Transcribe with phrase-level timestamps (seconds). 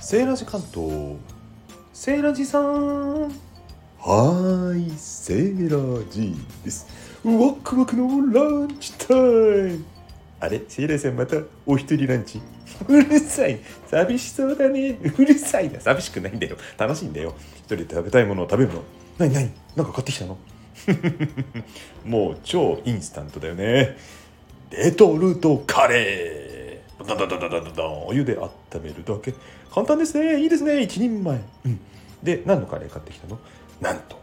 [0.00, 1.16] セーラジ関東。
[1.92, 3.22] セーラジさん。
[3.24, 6.34] はーいセーラジ
[6.64, 6.86] です。
[7.22, 9.84] ワクワクのランチタイム。
[10.40, 11.36] あれセーラさんまた
[11.66, 12.40] お一人ランチ。
[12.88, 13.60] うるさい。
[13.88, 14.98] 寂しそうだね。
[15.18, 15.80] うるさいな。
[15.80, 16.56] 寂しくないんだよ。
[16.78, 17.34] 楽しいんだよ。
[17.56, 18.82] 一人で食べたいものを食べるの。
[19.18, 20.38] 何何なんか買ってきたの？
[22.06, 23.98] もう超インスタントだよね。
[24.70, 26.49] レトルトカレー。
[27.16, 28.50] ダダダダダダダお湯で温
[28.82, 29.34] めるだけ。
[29.72, 30.40] 簡単ですね。
[30.40, 30.82] いいですね。
[30.82, 31.80] 一人前、うん、
[32.22, 33.38] で何のカレー買ってきたの？
[33.80, 34.18] なんと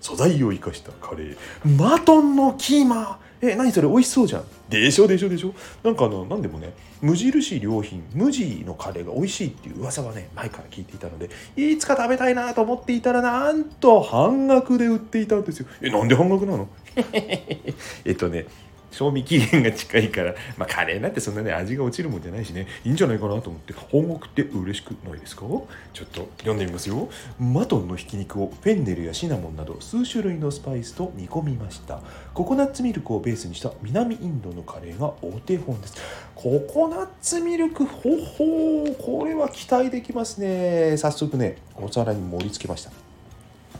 [0.00, 1.36] 素材を生かしたカレー。
[1.76, 3.88] マトンのキーマえ何それ？
[3.88, 4.44] 美味しそうじゃん。
[4.68, 5.06] でしょ？
[5.08, 5.28] でしょ？
[5.28, 5.54] でしょ？
[5.82, 15.66] なんかあの何でもね無印良品無地のカレーが美味しいっていう噂はね前から聞いていたのでいつか食べたいなと思っていたらなんと半額で売っていたんですよ。
[15.80, 16.68] えなんで半額なの？
[17.12, 18.46] えっとね
[18.92, 25.42] 賞味期限が近いから、まあ、カレーなんてそんなね味が落ちるもんじゃないしねいいんじゃないかなと思って本国って嬉しくないですか？
[25.42, 25.66] ちょ
[26.04, 27.08] っと読んでみますよ。
[27.40, 32.00] マトンのひき肉をフェンネルやシナモンなど数種類のスパイスと煮込みました。
[32.34, 35.94] ココナッツミルクをベースにした南インドのカレーがお手本です。
[36.34, 40.96] ココナッツミルクほほーこれは期待できますね。
[40.98, 42.90] 早速ねお皿に盛り付けました。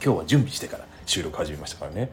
[0.03, 2.11] 今日は準備してから収録始めましたからね。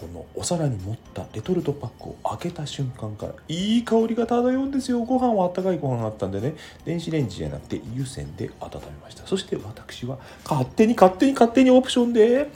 [0.00, 5.00] このお皿に盛ったレトルトパックを開けた瞬間からいい香りが漂うんですよ。
[5.00, 6.54] ご飯はあったかいご飯があったんでね。
[6.86, 9.26] 電子レンジじゃなくて湯煎で温めました。
[9.26, 12.48] そして私は勝手に勝手に勝手にオプションで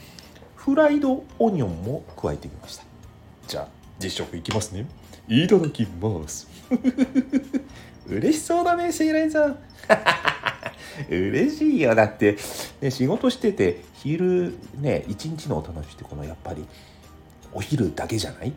[0.57, 2.85] フライドオニオンも加えてみました。
[3.47, 4.87] じゃあ実食いきますね。
[5.29, 6.49] いただきます。
[8.09, 9.59] 嬉しそうだねシーライさん。
[11.11, 11.95] 嬉しいよ。
[11.95, 12.39] だって、
[12.81, 16.65] ね、仕事してて昼ね一日のお楽しみってこのやっぱり
[17.55, 18.53] お昼だけじゃない？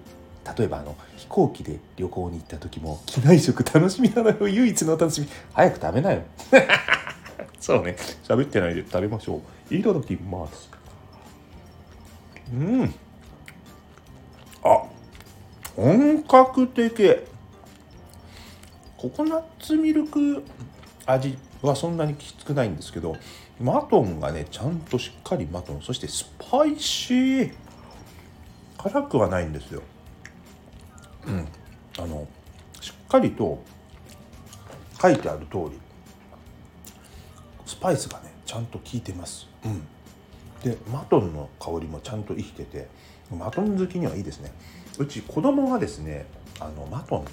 [0.57, 5.27] 例えばあの飛行機で旅行に行った時も機内食楽しみなのよ唯一の楽しみ。
[5.53, 6.21] 早く食べなよ。
[7.59, 7.97] そうね。
[8.23, 9.75] 喋ってないで食べましょう。
[9.75, 10.69] いただきます。
[12.53, 12.95] うん。
[14.63, 14.83] あ
[15.75, 17.17] 本格的。
[18.95, 20.43] ココナッツミルク
[21.05, 23.15] 味はそんなにきつくないんですけど
[23.59, 27.53] マトンがねちゃんとしっかりマトンそしてスパイシー。
[28.89, 29.81] 辛くはないんですよ。
[31.27, 31.47] うん。
[31.99, 32.27] あの
[32.79, 33.63] しっかりと
[35.01, 35.79] 書いてある通り
[37.65, 39.47] スパイスがねちゃんと効いてます。
[39.65, 39.81] うん。
[40.63, 42.87] でマトンの香りもちゃんと生きてて
[43.35, 44.51] マトン好きにはいいですね。
[44.97, 46.25] うち子供がですね
[46.59, 47.25] あのマトン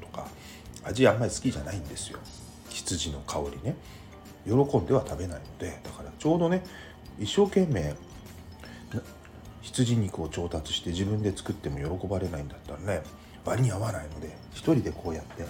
[0.00, 0.26] とか
[0.84, 2.18] 味あんまり好きじゃないんですよ。
[2.68, 3.76] 羊の香りね。
[4.46, 6.62] 喜んでは食べないのでだからちょうどね
[7.18, 7.94] 一生懸命
[9.72, 13.02] 羊肉を調達して自分で作っても喜ばれないんだったらね
[13.44, 15.44] 割に合わないので一人でこうやって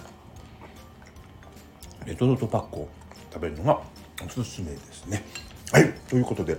[2.05, 2.89] レトルトパックを
[3.31, 3.81] 食べるのが
[4.25, 5.23] おすすめですね。
[5.71, 6.57] はいということで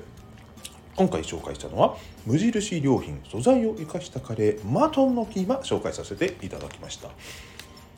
[0.96, 1.96] 今回紹介したのは
[2.26, 7.08] 無印良品素材を生かしたカレーマトンのキーマ紹介させていただきました。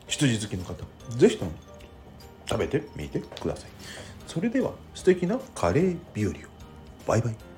[0.07, 1.51] 羊好きの方是非とも
[2.47, 3.69] 食べてみてください。
[4.27, 6.35] それでは素敵なカレー日和を。
[7.07, 7.50] バイバイ。